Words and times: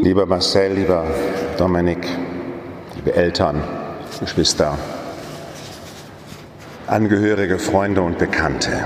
Lieber 0.00 0.26
Marcel, 0.26 0.74
lieber 0.74 1.06
Dominik, 1.56 2.06
liebe 2.94 3.14
Eltern, 3.14 3.60
Geschwister, 4.20 4.78
Angehörige, 6.86 7.58
Freunde 7.58 8.02
und 8.02 8.16
Bekannte. 8.16 8.84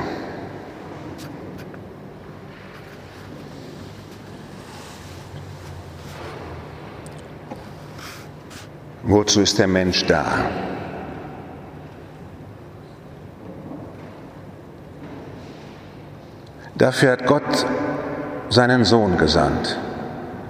Wozu 9.03 9.42
ist 9.42 9.58
der 9.58 9.69
Mensch 9.69 10.06
da? 10.06 10.24
Dafür 16.74 17.12
hat 17.12 17.27
Gott 17.27 17.66
seinen 18.48 18.87
Sohn 18.87 19.19
gesandt, 19.19 19.79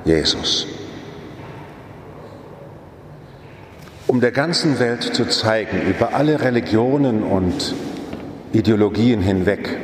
Jesus, 0.05 0.66
um 4.06 4.20
der 4.20 4.33
ganzen 4.33 4.79
Welt 4.79 5.02
zu 5.02 5.27
zeigen, 5.27 5.80
über 5.83 6.15
alle 6.15 6.41
Religionen 6.41 7.23
und 7.23 7.74
Ideologien 8.52 9.23
hinweg, 9.23 9.79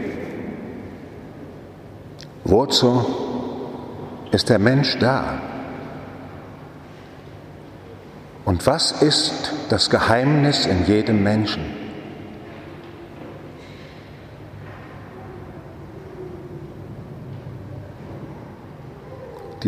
wozu 2.45 3.07
ist 4.31 4.51
der 4.51 4.59
Mensch 4.59 4.99
da? 4.99 5.41
Und 8.45 8.67
was 8.67 8.93
ist 9.03 9.53
das 9.69 9.89
Geheimnis 9.89 10.67
in 10.67 10.87
jedem 10.87 11.23
Menschen? 11.23 11.78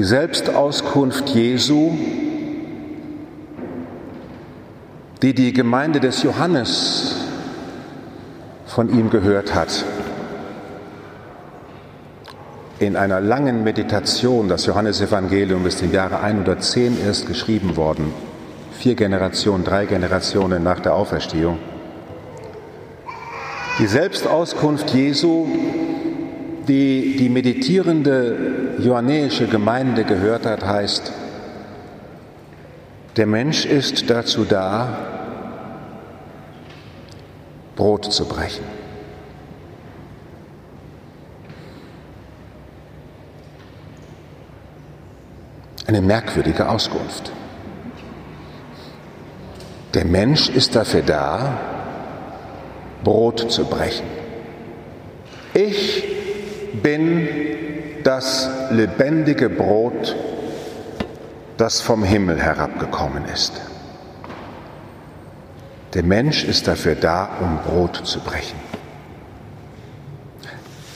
Die 0.00 0.06
Selbstauskunft 0.06 1.28
Jesu, 1.28 1.92
die 5.20 5.34
die 5.34 5.52
Gemeinde 5.52 6.00
des 6.00 6.22
Johannes 6.22 7.16
von 8.64 8.88
ihm 8.88 9.10
gehört 9.10 9.54
hat, 9.54 9.84
in 12.78 12.96
einer 12.96 13.20
langen 13.20 13.62
Meditation, 13.62 14.48
das 14.48 14.64
Johannesevangelium 14.64 15.66
ist 15.66 15.82
im 15.82 15.92
Jahre 15.92 16.20
110 16.20 16.96
erst 17.04 17.26
geschrieben 17.26 17.76
worden, 17.76 18.10
vier 18.72 18.94
Generationen, 18.94 19.64
drei 19.64 19.84
Generationen 19.84 20.62
nach 20.62 20.80
der 20.80 20.94
Auferstehung. 20.94 21.58
Die 23.78 23.86
Selbstauskunft 23.86 24.94
Jesu, 24.94 25.46
die 26.68 27.16
die 27.16 27.28
meditierende 27.28 28.36
johannäische 28.78 29.46
Gemeinde 29.46 30.04
gehört 30.04 30.46
hat, 30.46 30.64
heißt, 30.64 31.12
der 33.16 33.26
Mensch 33.26 33.64
ist 33.64 34.08
dazu 34.08 34.44
da, 34.44 34.98
Brot 37.76 38.12
zu 38.12 38.26
brechen. 38.26 38.64
Eine 45.86 46.02
merkwürdige 46.02 46.68
Auskunft. 46.68 47.32
Der 49.94 50.04
Mensch 50.04 50.48
ist 50.48 50.76
dafür 50.76 51.02
da, 51.02 51.58
Brot 53.02 53.50
zu 53.50 53.64
brechen. 53.64 54.06
Ich 55.52 56.09
bin 56.82 57.28
das 58.04 58.48
lebendige 58.70 59.48
Brot, 59.48 60.16
das 61.56 61.80
vom 61.80 62.02
Himmel 62.02 62.40
herabgekommen 62.40 63.24
ist. 63.32 63.52
Der 65.94 66.04
Mensch 66.04 66.44
ist 66.44 66.68
dafür 66.68 66.94
da, 66.94 67.28
um 67.40 67.58
Brot 67.58 67.96
zu 68.04 68.20
brechen. 68.20 68.58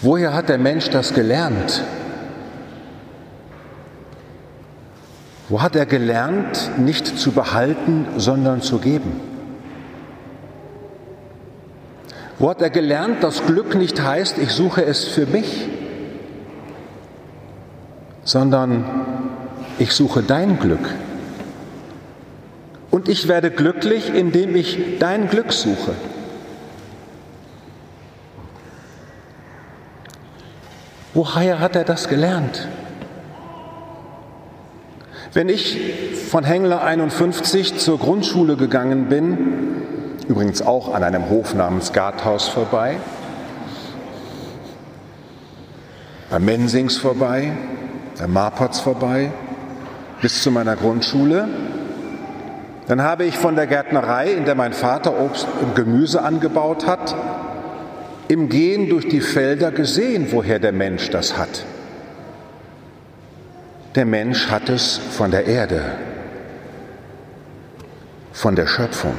Woher 0.02 0.32
hat 0.32 0.48
der 0.48 0.58
Mensch 0.58 0.88
das 0.90 1.14
gelernt? 1.14 1.82
Wo 5.48 5.60
hat 5.60 5.76
er 5.76 5.86
gelernt, 5.86 6.78
nicht 6.78 7.06
zu 7.18 7.32
behalten, 7.32 8.06
sondern 8.16 8.62
zu 8.62 8.78
geben? 8.78 9.20
Wo 12.38 12.50
hat 12.50 12.62
er 12.62 12.70
gelernt, 12.70 13.22
dass 13.22 13.46
Glück 13.46 13.74
nicht 13.74 14.02
heißt, 14.02 14.38
ich 14.38 14.50
suche 14.50 14.84
es 14.84 15.04
für 15.04 15.26
mich, 15.26 15.68
sondern 18.34 18.84
ich 19.78 19.92
suche 19.92 20.24
dein 20.24 20.58
Glück. 20.58 20.92
Und 22.90 23.08
ich 23.08 23.28
werde 23.28 23.52
glücklich, 23.52 24.12
indem 24.12 24.56
ich 24.56 24.98
dein 24.98 25.28
Glück 25.28 25.52
suche. 25.52 25.92
Woher 31.14 31.60
hat 31.60 31.76
er 31.76 31.84
das 31.84 32.08
gelernt? 32.08 32.66
Wenn 35.32 35.48
ich 35.48 35.78
von 36.28 36.42
Hengler 36.42 36.82
51 36.82 37.78
zur 37.78 38.00
Grundschule 38.00 38.56
gegangen 38.56 39.08
bin, 39.08 39.84
übrigens 40.26 40.60
auch 40.60 40.92
an 40.92 41.04
einem 41.04 41.30
Hof 41.30 41.54
namens 41.54 41.92
Garthaus 41.92 42.48
vorbei, 42.48 42.96
bei 46.30 46.40
Mensings 46.40 46.96
vorbei, 46.96 47.52
bei 48.18 48.26
Marpotz 48.26 48.80
vorbei, 48.80 49.30
bis 50.22 50.42
zu 50.42 50.50
meiner 50.50 50.76
Grundschule, 50.76 51.48
dann 52.86 53.02
habe 53.02 53.24
ich 53.24 53.36
von 53.36 53.56
der 53.56 53.66
Gärtnerei, 53.66 54.32
in 54.32 54.44
der 54.44 54.54
mein 54.54 54.72
Vater 54.72 55.18
Obst 55.18 55.46
und 55.60 55.74
Gemüse 55.74 56.22
angebaut 56.22 56.86
hat, 56.86 57.14
im 58.28 58.48
Gehen 58.48 58.88
durch 58.88 59.08
die 59.08 59.20
Felder 59.20 59.70
gesehen, 59.70 60.28
woher 60.30 60.58
der 60.58 60.72
Mensch 60.72 61.10
das 61.10 61.36
hat. 61.36 61.64
Der 63.94 64.04
Mensch 64.04 64.50
hat 64.50 64.68
es 64.68 64.98
von 64.98 65.30
der 65.30 65.46
Erde, 65.46 65.82
von 68.32 68.56
der 68.56 68.66
Schöpfung. 68.66 69.14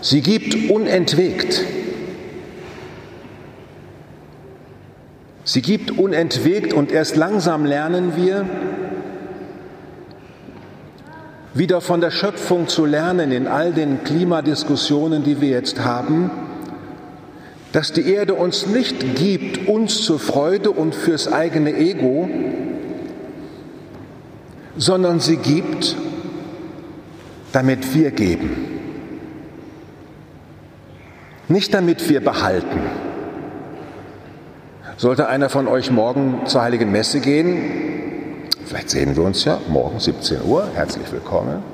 Sie 0.00 0.20
gibt 0.20 0.70
unentwegt. 0.70 1.62
Sie 5.54 5.62
gibt 5.62 5.92
unentwegt 5.92 6.72
und 6.72 6.90
erst 6.90 7.14
langsam 7.14 7.64
lernen 7.64 8.16
wir, 8.16 8.44
wieder 11.54 11.80
von 11.80 12.00
der 12.00 12.10
Schöpfung 12.10 12.66
zu 12.66 12.84
lernen 12.84 13.30
in 13.30 13.46
all 13.46 13.72
den 13.72 14.02
Klimadiskussionen, 14.02 15.22
die 15.22 15.40
wir 15.40 15.50
jetzt 15.50 15.84
haben, 15.84 16.32
dass 17.70 17.92
die 17.92 18.04
Erde 18.12 18.34
uns 18.34 18.66
nicht 18.66 19.14
gibt, 19.14 19.68
uns 19.68 20.02
zur 20.02 20.18
Freude 20.18 20.72
und 20.72 20.92
fürs 20.92 21.32
eigene 21.32 21.76
Ego, 21.76 22.28
sondern 24.76 25.20
sie 25.20 25.36
gibt, 25.36 25.94
damit 27.52 27.94
wir 27.94 28.10
geben. 28.10 28.56
Nicht 31.46 31.72
damit 31.72 32.08
wir 32.08 32.24
behalten. 32.24 33.13
Sollte 34.96 35.26
einer 35.26 35.48
von 35.48 35.66
euch 35.66 35.90
morgen 35.90 36.46
zur 36.46 36.62
Heiligen 36.62 36.92
Messe 36.92 37.20
gehen, 37.20 38.46
vielleicht 38.64 38.90
sehen 38.90 39.16
wir 39.16 39.24
uns 39.24 39.44
ja 39.44 39.58
morgen 39.68 39.98
17 39.98 40.42
Uhr, 40.44 40.68
herzlich 40.74 41.10
willkommen, 41.10 41.64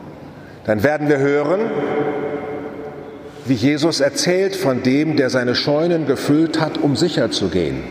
dann 0.64 0.82
werden 0.82 1.08
wir 1.08 1.18
hören, 1.18 1.60
wie 3.44 3.54
Jesus 3.54 4.00
erzählt 4.00 4.56
von 4.56 4.82
dem, 4.82 5.16
der 5.16 5.28
seine 5.28 5.54
Scheunen 5.54 6.06
gefüllt 6.06 6.60
hat, 6.60 6.78
um 6.78 6.96
sicher 6.96 7.30
zu 7.30 7.48
gehen 7.48 7.82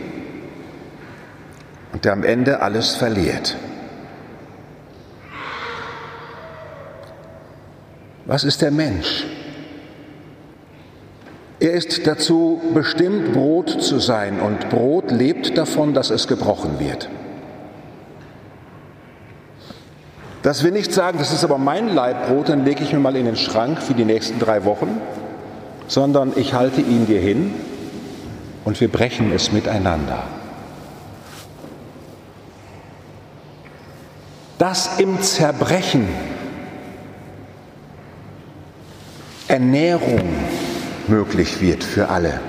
und 1.92 2.04
der 2.04 2.12
am 2.12 2.24
Ende 2.24 2.60
alles 2.60 2.96
verliert. 2.96 3.56
Was 8.26 8.42
ist 8.42 8.62
der 8.62 8.72
Mensch? 8.72 9.26
Er 11.60 11.72
ist 11.72 12.06
dazu 12.06 12.58
bestimmt, 12.72 13.34
Brot 13.34 13.82
zu 13.82 13.98
sein 13.98 14.40
und 14.40 14.70
Brot 14.70 15.10
lebt 15.10 15.58
davon, 15.58 15.92
dass 15.92 16.08
es 16.08 16.26
gebrochen 16.26 16.80
wird. 16.80 17.10
Dass 20.42 20.64
wir 20.64 20.70
nicht 20.70 20.90
sagen, 20.90 21.18
das 21.18 21.34
ist 21.34 21.44
aber 21.44 21.58
mein 21.58 21.94
Leibbrot, 21.94 22.48
dann 22.48 22.64
lege 22.64 22.82
ich 22.82 22.94
mir 22.94 22.98
mal 22.98 23.14
in 23.14 23.26
den 23.26 23.36
Schrank 23.36 23.82
für 23.82 23.92
die 23.92 24.06
nächsten 24.06 24.38
drei 24.38 24.64
Wochen, 24.64 25.02
sondern 25.86 26.32
ich 26.34 26.54
halte 26.54 26.80
ihn 26.80 27.06
dir 27.06 27.20
hin 27.20 27.52
und 28.64 28.80
wir 28.80 28.88
brechen 28.88 29.30
es 29.30 29.52
miteinander. 29.52 30.22
Dass 34.56 34.98
im 34.98 35.20
Zerbrechen 35.20 36.08
Ernährung 39.46 40.22
möglich 41.10 41.60
wird 41.60 41.84
für 41.84 42.08
alle. 42.08 42.40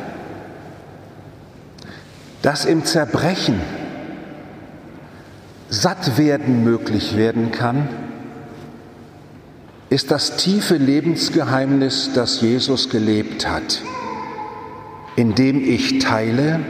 Dass 2.41 2.65
im 2.65 2.85
Zerbrechen 2.85 3.59
Sattwerden 5.69 6.63
möglich 6.63 7.15
werden 7.15 7.51
kann, 7.51 7.87
ist 9.89 10.11
das 10.11 10.37
tiefe 10.37 10.75
Lebensgeheimnis, 10.75 12.11
das 12.13 12.41
Jesus 12.41 12.89
gelebt 12.89 13.47
hat, 13.47 13.81
indem 15.15 15.61
ich 15.61 15.99
teile, 15.99 16.61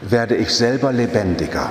werde 0.00 0.36
ich 0.36 0.50
selber 0.50 0.92
lebendiger. 0.92 1.70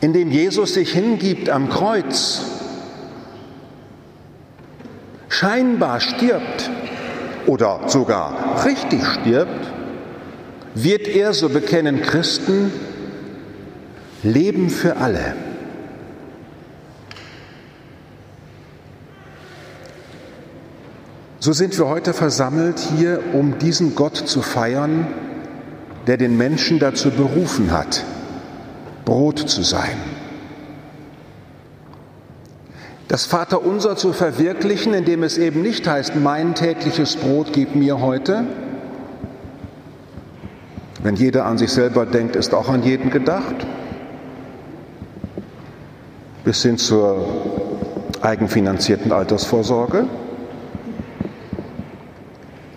Indem 0.00 0.30
Jesus 0.30 0.74
sich 0.74 0.92
hingibt 0.92 1.48
am 1.48 1.70
Kreuz, 1.70 2.61
scheinbar 5.42 5.98
stirbt 5.98 6.70
oder 7.46 7.80
sogar 7.88 8.64
richtig 8.64 9.04
stirbt, 9.04 9.72
wird 10.76 11.08
er, 11.08 11.34
so 11.34 11.48
bekennen 11.48 12.00
Christen, 12.00 12.70
Leben 14.22 14.70
für 14.70 14.98
alle. 14.98 15.34
So 21.40 21.52
sind 21.52 21.76
wir 21.76 21.88
heute 21.88 22.14
versammelt 22.14 22.78
hier, 22.78 23.20
um 23.32 23.58
diesen 23.58 23.96
Gott 23.96 24.16
zu 24.16 24.42
feiern, 24.42 25.08
der 26.06 26.18
den 26.18 26.36
Menschen 26.36 26.78
dazu 26.78 27.10
berufen 27.10 27.72
hat, 27.72 28.04
Brot 29.04 29.40
zu 29.40 29.62
sein. 29.62 30.11
Das 33.12 33.26
Vaterunser 33.26 33.94
zu 33.94 34.14
verwirklichen, 34.14 34.94
indem 34.94 35.22
es 35.22 35.36
eben 35.36 35.60
nicht 35.60 35.86
heißt, 35.86 36.16
mein 36.16 36.54
tägliches 36.54 37.16
Brot 37.16 37.52
gib 37.52 37.74
mir 37.74 38.00
heute. 38.00 38.44
Wenn 41.02 41.16
jeder 41.16 41.44
an 41.44 41.58
sich 41.58 41.70
selber 41.70 42.06
denkt, 42.06 42.36
ist 42.36 42.54
auch 42.54 42.70
an 42.70 42.82
jeden 42.82 43.10
gedacht. 43.10 43.66
Bis 46.46 46.62
hin 46.62 46.78
zur 46.78 47.26
eigenfinanzierten 48.22 49.12
Altersvorsorge 49.12 50.06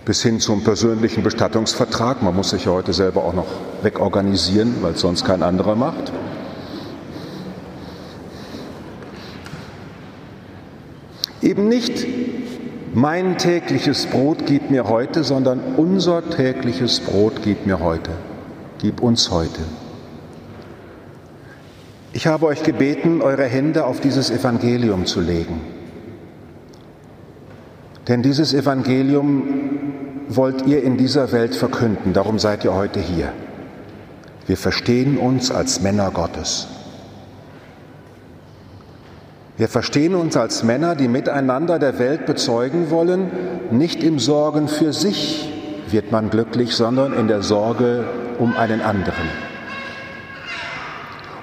bis 0.04 0.22
hin 0.22 0.42
zum 0.42 0.66
persönlichen 0.66 1.24
Bestattungsvertrag. 1.24 2.22
Man 2.22 2.36
muss 2.36 2.50
sich 2.50 2.66
ja 2.66 2.74
heute 2.74 2.92
selber 2.92 3.24
auch 3.24 3.34
noch 3.34 3.48
wegorganisieren, 3.84 4.76
weil 4.82 4.96
es 4.96 5.00
sonst 5.00 5.24
kein 5.24 5.42
anderer 5.42 5.76
macht. 5.76 6.12
Eben 11.46 11.68
nicht 11.68 12.08
mein 12.96 13.38
tägliches 13.38 14.08
Brot 14.08 14.48
gib 14.48 14.72
mir 14.72 14.90
heute, 14.90 15.24
sondern 15.24 15.60
unser 15.78 16.28
tägliches 16.28 17.02
Brot 17.02 17.44
gib 17.44 17.68
mir 17.68 17.82
heute. 17.82 18.10
Gib 18.80 19.00
uns 19.00 19.30
heute. 19.30 19.62
Ich 22.14 22.26
habe 22.26 22.48
euch 22.48 22.64
gebeten, 22.64 23.22
eure 23.22 23.46
Hände 23.46 23.86
auf 23.86 24.00
dieses 24.00 24.32
Evangelium 24.32 25.06
zu 25.06 25.22
legen. 25.22 25.62
Denn 28.08 28.24
dieses 28.24 28.56
Evangelium 28.56 29.44
wollt 30.28 30.66
ihr 30.66 30.82
in 30.82 30.98
dieser 30.98 31.32
Welt 31.32 31.54
verkünden, 31.54 32.14
darum 32.14 32.40
seid 32.40 32.66
ihr 32.66 32.74
heute 32.74 33.00
hier. 33.00 33.32
Wir 34.48 34.58
verstehen 34.58 35.18
uns 35.18 35.52
als 35.52 35.80
Männer 35.80 36.10
Gottes. 36.10 36.68
Wir 39.58 39.70
verstehen 39.70 40.16
uns 40.16 40.36
als 40.36 40.64
Männer, 40.64 40.96
die 40.96 41.08
miteinander 41.08 41.80
der 41.80 41.98
Welt 41.98 42.26
bezeugen 42.26 42.90
wollen, 42.90 43.32
nicht 43.72 44.04
im 44.04 44.20
Sorgen 44.20 44.68
für 44.68 44.92
sich 44.92 45.50
wird 45.90 46.12
man 46.12 46.30
glücklich, 46.30 46.76
sondern 46.76 47.14
in 47.14 47.30
der 47.30 47.42
Sorge 47.42 48.04
um 48.38 48.58
einen 48.58 48.82
anderen. 48.82 49.30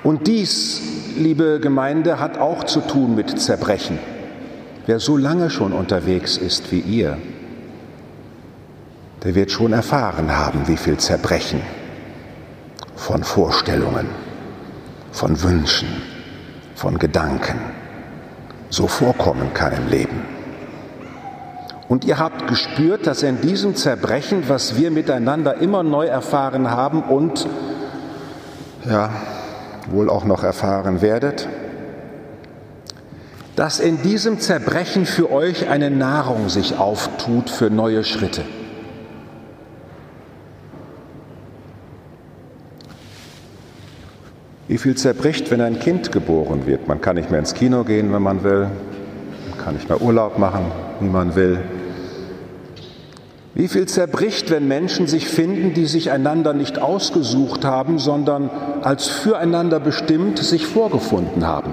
Und 0.03 0.26
dies, 0.26 0.82
liebe 1.17 1.59
Gemeinde, 1.59 2.20
hat 2.20 2.37
auch 2.37 2.64
zu 2.64 2.81
tun 2.81 3.14
mit 3.14 3.41
Zerbrechen. 3.41 3.99
Wer 4.85 4.99
so 4.99 5.17
lange 5.17 5.49
schon 5.49 5.73
unterwegs 5.73 6.37
ist 6.37 6.70
wie 6.70 6.81
ihr, 6.81 7.17
der 9.25 9.35
wird 9.35 9.53
schon 9.53 9.73
erfahren 9.73 10.37
haben, 10.37 10.67
wie 10.67 10.76
viel 10.76 10.99
Zerbrechen 10.99 11.62
von 12.94 13.23
Vorstellungen, 13.25 14.06
von 15.12 15.41
Wünschen, 15.43 15.88
von 16.75 16.99
Gedanken 16.99 17.81
so 18.72 18.88
vorkommen 18.88 19.52
kann 19.52 19.74
im 19.74 19.88
Leben. 19.88 20.24
Und 21.88 22.06
ihr 22.06 22.19
habt 22.19 22.48
gespürt, 22.48 23.06
dass 23.06 23.22
in 23.22 23.42
diesem 23.42 23.76
Zerbrechen, 23.76 24.48
was 24.48 24.76
wir 24.76 24.90
miteinander 24.90 25.56
immer 25.56 25.82
neu 25.82 26.06
erfahren 26.06 26.70
haben 26.70 27.02
und 27.02 27.46
ja, 28.88 29.10
wohl 29.90 30.08
auch 30.08 30.24
noch 30.24 30.42
erfahren 30.42 31.02
werdet, 31.02 31.48
dass 33.56 33.78
in 33.78 34.00
diesem 34.00 34.40
Zerbrechen 34.40 35.04
für 35.04 35.30
euch 35.30 35.69
eine 35.69 35.90
Nahrung 35.90 36.48
sich 36.48 36.78
auftut 36.78 37.50
für 37.50 37.69
neue 37.69 38.04
Schritte. 38.04 38.42
Wie 44.72 44.78
viel 44.78 44.94
zerbricht, 44.94 45.50
wenn 45.50 45.60
ein 45.60 45.78
Kind 45.80 46.12
geboren 46.12 46.64
wird? 46.64 46.88
Man 46.88 47.02
kann 47.02 47.16
nicht 47.16 47.30
mehr 47.30 47.38
ins 47.38 47.52
Kino 47.52 47.84
gehen, 47.84 48.10
wenn 48.10 48.22
man 48.22 48.42
will. 48.42 48.70
Man 49.50 49.58
kann 49.62 49.74
nicht 49.74 49.86
mehr 49.86 50.00
Urlaub 50.00 50.38
machen, 50.38 50.64
wie 50.98 51.10
man 51.10 51.34
will. 51.34 51.60
Wie 53.52 53.69
viel 53.69 53.84
zerbricht, 53.84 54.50
wenn 54.50 54.66
Menschen 54.66 55.06
sich 55.06 55.28
finden, 55.28 55.74
die 55.74 55.84
sich 55.84 56.10
einander 56.10 56.54
nicht 56.54 56.78
ausgesucht 56.78 57.66
haben, 57.66 57.98
sondern 57.98 58.48
als 58.80 59.08
füreinander 59.08 59.78
bestimmt 59.78 60.38
sich 60.38 60.66
vorgefunden 60.66 61.46
haben? 61.46 61.72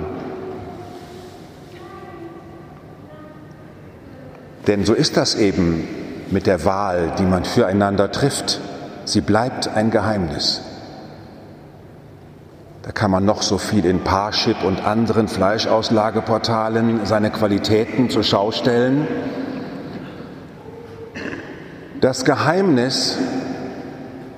Denn 4.68 4.84
so 4.84 4.94
ist 4.94 5.16
das 5.16 5.36
eben 5.36 5.88
mit 6.32 6.48
der 6.48 6.66
Wahl, 6.66 7.14
die 7.18 7.24
man 7.24 7.46
füreinander 7.46 8.12
trifft. 8.12 8.60
Sie 9.06 9.22
bleibt 9.22 9.70
ein 9.70 9.90
Geheimnis. 9.90 10.64
Da 12.84 12.92
kann 12.92 13.12
man 13.12 13.26
noch 13.26 13.42
so 13.42 13.58
viel 13.58 13.86
in 13.86 14.04
Parship 14.04 14.64
und 14.64 14.86
anderen 14.86 15.28
Fleischauslageportalen 15.28 17.06
seine 17.06 17.30
Qualitäten 17.30 18.10
zur 18.10 18.24
Schau 18.24 18.52
stellen. 18.52 19.08
Das 22.00 22.24
Geheimnis, 22.24 23.18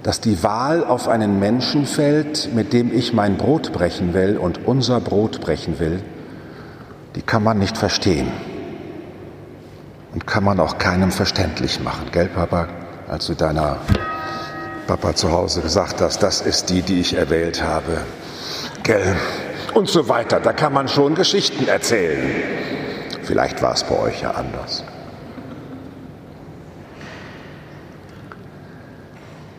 dass 0.02 0.20
die 0.20 0.42
Wahl 0.42 0.84
auf 0.84 1.08
einen 1.08 1.40
Menschen 1.40 1.86
fällt, 1.86 2.54
mit 2.56 2.74
dem 2.74 2.92
ich 2.92 3.14
mein 3.14 3.38
Brot 3.38 3.72
brechen 3.72 4.16
will 4.16 4.38
und 4.38 4.66
unser 4.66 5.00
Brot 5.00 5.42
brechen 5.42 5.80
will, 5.80 6.02
die 7.16 7.22
kann 7.22 7.44
man 7.44 7.60
nicht 7.60 7.78
verstehen 7.78 8.32
und 10.14 10.26
kann 10.26 10.44
man 10.44 10.60
auch 10.60 10.80
keinem 10.80 11.12
verständlich 11.12 11.80
machen. 11.82 12.08
Gell, 12.12 12.28
Papa? 12.28 12.68
Als 13.08 13.28
du 13.28 13.36
deiner 13.36 13.78
Papa 14.88 15.16
zu 15.16 15.32
Hause 15.32 15.62
gesagt 15.62 16.02
hast, 16.02 16.24
das 16.24 16.42
ist 16.42 16.70
die, 16.70 16.82
die 16.82 17.00
ich 17.00 17.14
erwählt 17.14 17.64
habe. 17.64 18.02
Gell? 18.84 19.16
Und 19.74 19.88
so 19.90 20.10
weiter. 20.10 20.40
Da 20.40 20.54
kann 20.54 20.74
man 20.74 20.88
schon 20.88 21.16
Geschichten 21.16 21.68
erzählen. 21.68 22.22
Vielleicht 23.24 23.62
war 23.62 23.74
es 23.74 23.84
bei 23.84 23.98
euch 23.98 24.22
ja 24.22 24.32
anders. 24.32 24.84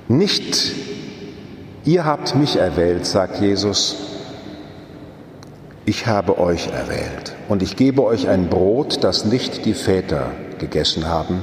Nicht 0.09 0.73
ihr 1.85 2.05
habt 2.05 2.35
mich 2.35 2.57
erwählt, 2.57 3.07
sagt 3.07 3.41
Jesus, 3.41 3.97
ich 5.85 6.07
habe 6.07 6.39
euch 6.39 6.69
erwählt 6.69 7.35
und 7.49 7.63
ich 7.63 7.77
gebe 7.77 8.05
euch 8.05 8.29
ein 8.29 8.49
Brot, 8.49 9.03
das 9.03 9.25
nicht 9.25 9.65
die 9.65 9.75
Väter 9.75 10.27
gegessen 10.59 11.09
haben, 11.09 11.43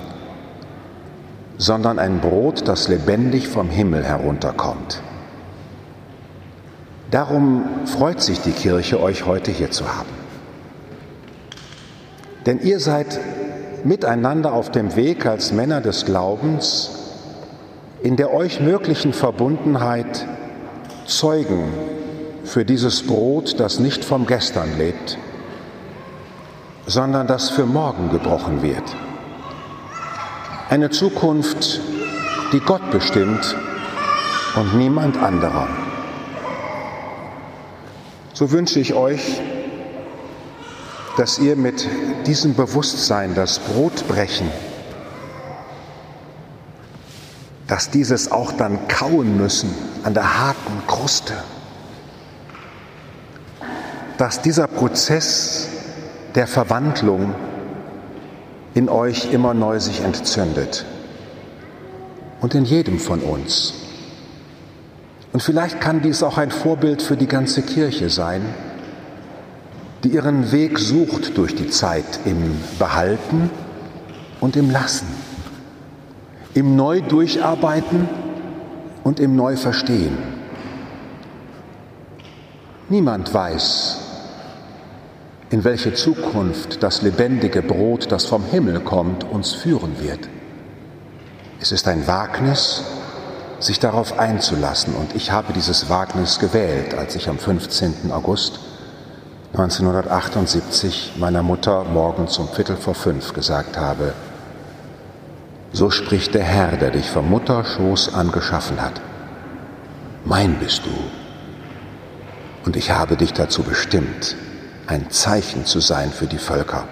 sondern 1.58 2.00
ein 2.00 2.22
Brot, 2.22 2.68
das 2.68 2.88
lebendig 2.88 3.48
vom 3.48 3.70
Himmel 3.70 4.04
herunterkommt. 4.06 5.02
Darum 7.12 7.64
freut 7.86 8.22
sich 8.22 8.40
die 8.42 8.52
Kirche, 8.52 9.02
euch 9.02 9.26
heute 9.26 9.52
hier 9.52 9.72
zu 9.72 9.88
haben. 9.88 10.10
Denn 12.46 12.60
ihr 12.62 12.80
seid 12.80 13.20
miteinander 13.84 14.54
auf 14.54 14.70
dem 14.70 14.96
Weg 14.96 15.26
als 15.26 15.52
Männer 15.52 15.82
des 15.82 16.06
Glaubens 16.06 16.92
in 18.04 18.16
der 18.16 18.32
euch 18.32 18.60
möglichen 18.62 19.14
Verbundenheit 19.14 20.26
Zeugen 21.06 21.74
für 22.44 22.64
dieses 22.64 23.06
Brot, 23.06 23.60
das 23.60 23.80
nicht 23.80 24.06
vom 24.06 24.28
Gestern 24.28 24.78
lebt, 24.78 25.18
sondern 26.86 27.26
das 27.26 27.50
für 27.50 27.66
morgen 27.66 28.12
gebrochen 28.12 28.62
wird. 28.62 28.84
Eine 30.70 30.92
Zukunft, 30.92 31.82
die 32.54 32.60
Gott 32.60 32.92
bestimmt 32.92 33.56
und 34.56 34.78
niemand 34.78 35.18
anderer. 35.18 35.68
So 38.40 38.52
wünsche 38.52 38.80
ich 38.80 38.94
euch, 38.94 39.42
dass 41.18 41.40
ihr 41.40 41.58
mit 41.58 41.86
diesem 42.26 42.54
Bewusstsein 42.54 43.36
das 43.36 43.60
Brot 43.60 44.08
brechen 44.08 44.50
dass 47.68 47.90
dieses 47.90 48.32
auch 48.32 48.54
dann 48.54 48.88
kauen 48.88 49.36
müssen 49.36 49.70
an 50.04 50.14
der 50.14 50.40
harten 50.40 50.88
Kruste, 50.88 51.34
dass 54.18 54.42
dieser 54.42 54.68
Prozess 54.68 55.68
der 56.34 56.48
Verwandlung 56.48 57.36
in 58.74 58.88
euch 58.88 59.34
immer 59.34 59.54
neu 59.54 59.82
sich 59.82 60.00
entzündet 60.02 60.86
und 62.40 62.56
in 62.56 62.64
jedem 62.64 63.00
von 63.00 63.20
uns. 63.20 63.89
Und 65.32 65.42
vielleicht 65.42 65.80
kann 65.80 66.02
dies 66.02 66.24
auch 66.24 66.38
ein 66.38 66.52
Vorbild 66.52 67.02
für 67.02 67.16
die 67.16 67.28
ganze 67.28 67.62
Kirche 67.62 68.10
sein, 68.10 68.42
die 70.04 70.10
ihren 70.10 70.52
Weg 70.52 70.80
sucht 70.80 71.38
durch 71.38 71.56
die 71.56 71.70
Zeit 71.70 72.20
im 72.26 72.60
Behalten 72.80 73.50
und 74.40 74.56
im 74.56 74.72
Lassen, 74.72 75.08
im 76.54 76.76
Neu-Durcharbeiten 76.76 78.08
und 79.04 79.20
im 79.20 79.36
Neu-Verstehen. 79.36 80.18
Niemand 82.88 83.32
weiß, 83.32 83.98
in 85.52 85.64
welche 85.64 85.94
Zukunft 85.94 86.82
das 86.82 87.02
lebendige 87.02 87.62
Brot, 87.62 88.12
das 88.12 88.26
vom 88.26 88.46
Himmel 88.46 88.80
kommt, 88.80 89.26
uns 89.26 89.54
führen 89.54 90.00
wird. 90.00 90.28
Es 91.60 91.72
ist 91.72 91.88
ein 91.88 92.08
Wagnis, 92.08 92.84
sich 93.60 93.80
darauf 93.80 94.18
einzulassen. 94.18 94.94
Und 94.96 95.16
ich 95.16 95.32
habe 95.32 95.54
dieses 95.54 95.90
Wagnis 95.90 96.40
gewählt, 96.40 96.94
als 96.94 97.16
ich 97.16 97.30
am 97.30 97.38
15. 97.38 98.12
August 98.12 98.60
1978 99.54 101.14
meiner 101.18 101.44
Mutter 101.44 101.84
morgens 101.84 102.38
um 102.38 102.48
Viertel 102.48 102.78
vor 102.78 102.96
fünf 102.96 103.34
gesagt 103.34 103.78
habe, 103.78 104.14
so 105.72 105.90
spricht 105.90 106.34
der 106.34 106.44
Herr, 106.44 106.78
der 106.78 106.92
dich 106.92 107.10
vom 107.10 107.30
Mutterschoß 107.30 108.14
an 108.14 108.32
geschaffen 108.32 108.82
hat. 108.82 109.02
Mein 110.26 110.56
bist 110.56 110.86
du. 110.86 110.90
Und 112.66 112.76
ich 112.76 112.92
habe 112.92 113.16
dich 113.16 113.34
dazu 113.34 113.64
bestimmt, 113.64 114.36
ein 114.88 115.12
Zeichen 115.12 115.66
zu 115.66 115.80
sein 115.80 116.12
für 116.12 116.28
die 116.28 116.40
Völker. 116.40 116.86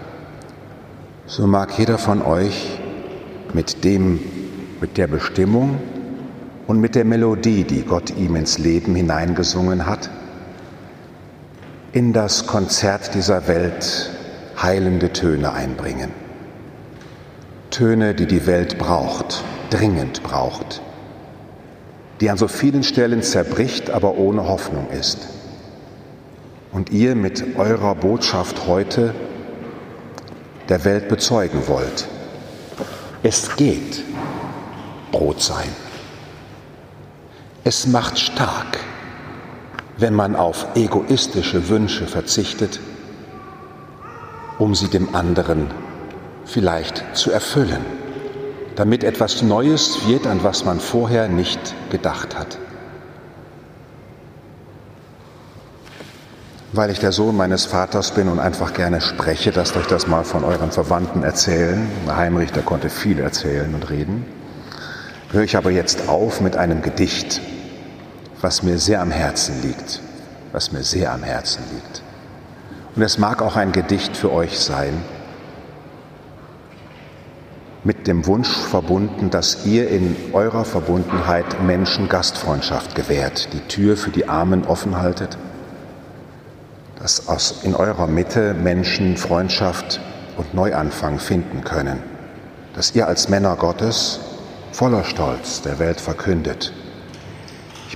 So 1.26 1.48
mag 1.48 1.78
jeder 1.78 1.98
von 1.98 2.22
euch 2.22 2.80
mit 3.54 3.84
dem, 3.84 4.20
mit 4.80 4.98
der 4.98 5.08
Bestimmung 5.08 5.80
und 6.68 6.82
mit 6.82 6.96
der 6.96 7.06
Melodie, 7.06 7.64
die 7.64 7.84
Gott 7.84 8.16
ihm 8.16 8.36
ins 8.36 8.58
Leben 8.58 8.94
hineingesungen 8.94 9.86
hat, 9.86 10.10
in 11.94 12.12
das 12.12 12.46
Konzert 12.46 13.16
dieser 13.16 13.48
Welt 13.48 14.12
heilende 14.62 15.14
Töne 15.14 15.54
einbringen. 15.54 16.12
Töne, 17.72 18.14
die 18.14 18.26
die 18.26 18.46
Welt 18.46 18.78
braucht, 18.78 19.44
dringend 19.70 20.24
braucht, 20.24 20.82
die 22.20 22.30
an 22.30 22.38
so 22.38 22.48
vielen 22.48 22.84
Stellen 22.84 23.24
zerbricht, 23.24 23.90
aber 23.90 24.18
ohne 24.18 24.48
Hoffnung 24.48 24.90
ist. 24.90 25.20
Und 26.74 26.92
ihr 26.92 27.16
mit 27.16 27.58
eurer 27.58 27.96
Botschaft 27.96 28.68
heute 28.68 29.14
der 30.68 30.84
Welt 30.84 31.08
bezeugen 31.08 31.68
wollt. 31.68 32.08
Es 33.24 33.56
geht 33.56 34.04
Brot 35.12 35.42
sein. 35.42 35.87
Es 37.68 37.86
macht 37.86 38.18
stark 38.18 38.78
wenn 39.98 40.14
man 40.14 40.36
auf 40.36 40.68
egoistische 40.76 41.70
Wünsche 41.70 42.06
verzichtet, 42.06 42.80
um 44.60 44.76
sie 44.76 44.88
dem 44.88 45.16
anderen 45.16 45.72
vielleicht 46.46 47.04
zu 47.14 47.32
erfüllen, 47.32 47.84
damit 48.76 49.04
etwas 49.04 49.42
Neues 49.42 50.08
wird, 50.08 50.28
an 50.28 50.44
was 50.44 50.66
man 50.66 50.80
vorher 50.80 51.28
nicht 51.28 51.60
gedacht 51.90 52.38
hat. 52.38 52.60
Weil 56.74 56.92
ich 56.92 57.00
der 57.00 57.12
Sohn 57.12 57.36
meines 57.36 57.66
Vaters 57.66 58.12
bin 58.12 58.28
und 58.28 58.40
einfach 58.40 58.74
gerne 58.74 59.02
spreche, 59.02 59.52
lasst 59.56 59.76
euch 59.78 59.88
das 59.88 60.06
mal 60.06 60.24
von 60.24 60.44
euren 60.44 60.72
Verwandten 60.72 61.24
erzählen. 61.24 61.88
Heinrich, 62.08 62.52
der 62.52 62.62
konnte 62.62 62.90
viel 62.90 63.20
erzählen 63.20 63.74
und 63.74 63.90
reden. 63.90 64.26
Höre 65.32 65.44
ich 65.44 65.58
aber 65.58 65.72
jetzt 65.72 66.08
auf 66.08 66.40
mit 66.40 66.56
einem 66.56 66.82
Gedicht, 66.82 67.42
was 68.42 68.64
mir 68.64 68.78
sehr 68.78 69.02
am 69.02 69.12
Herzen 69.12 69.62
liegt, 69.62 70.02
was 70.52 70.72
mir 70.72 70.84
sehr 70.84 71.12
am 71.14 71.24
Herzen 71.24 71.64
liegt. 71.74 72.02
Und 72.96 73.02
es 73.02 73.18
mag 73.18 73.42
auch 73.42 73.56
ein 73.56 73.72
Gedicht 73.72 74.18
für 74.18 74.32
euch 74.32 74.60
sein, 74.60 75.04
mit 77.84 78.06
dem 78.06 78.26
Wunsch 78.26 78.50
verbunden, 78.50 79.30
dass 79.30 79.66
ihr 79.66 79.90
in 79.90 80.16
eurer 80.34 80.66
Verbundenheit 80.66 81.64
Menschen 81.64 82.10
Gastfreundschaft 82.10 82.96
gewährt, 82.96 83.54
die 83.54 83.62
Tür 83.62 83.96
für 83.96 84.10
die 84.10 84.28
Armen 84.28 84.66
offen 84.66 84.98
haltet, 84.98 85.38
dass 87.00 87.30
aus 87.30 87.64
in 87.64 87.76
eurer 87.76 88.08
Mitte 88.08 88.54
Menschen 88.54 89.16
Freundschaft 89.16 90.02
und 90.36 90.54
Neuanfang 90.54 91.20
finden 91.20 91.64
können, 91.64 92.04
dass 92.74 92.94
ihr 92.94 93.08
als 93.08 93.30
Männer 93.30 93.56
Gottes 93.56 94.20
voller 94.72 95.04
Stolz 95.04 95.62
der 95.62 95.80
Welt 95.80 96.02
verkündet, 96.02 96.74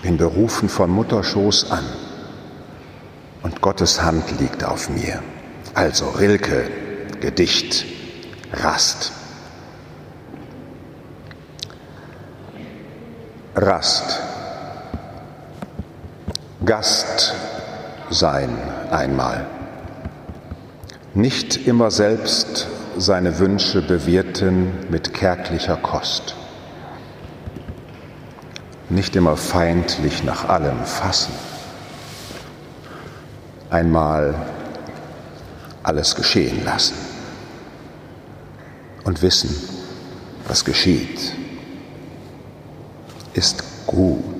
bin 0.01 0.17
berufen 0.17 0.69
von 0.69 0.89
Mutterschoß 0.89 1.71
an 1.71 1.85
und 3.43 3.61
Gottes 3.61 4.01
Hand 4.01 4.39
liegt 4.39 4.63
auf 4.63 4.89
mir. 4.89 5.21
Also 5.73 6.09
Rilke, 6.09 6.69
Gedicht, 7.19 7.85
Rast. 8.53 9.11
Rast. 13.55 14.19
Gast 16.65 17.33
sein 18.09 18.57
einmal. 18.91 19.47
Nicht 21.13 21.67
immer 21.67 21.91
selbst 21.91 22.67
seine 22.97 23.39
Wünsche 23.39 23.81
bewirten 23.81 24.71
mit 24.89 25.13
kärglicher 25.13 25.77
Kost 25.77 26.35
nicht 28.91 29.15
immer 29.15 29.37
feindlich 29.37 30.23
nach 30.23 30.47
allem 30.49 30.83
fassen. 30.85 31.33
Einmal 33.69 34.35
alles 35.83 36.15
geschehen 36.15 36.63
lassen 36.65 36.95
und 39.03 39.21
wissen, 39.21 39.49
was 40.47 40.65
geschieht, 40.65 41.33
ist 43.33 43.63
gut. 43.87 44.30